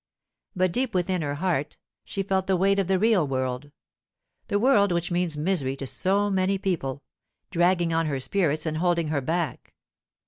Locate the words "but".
0.55-0.71